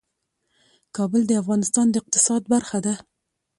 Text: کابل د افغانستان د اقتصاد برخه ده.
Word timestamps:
کابل 0.95 1.21
د 1.27 1.31
افغانستان 1.41 1.85
د 1.89 1.95
اقتصاد 2.01 2.41
برخه 2.53 2.77
ده. 2.85 2.93